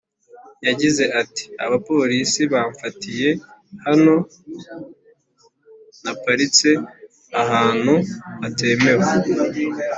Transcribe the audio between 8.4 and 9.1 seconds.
hatemewe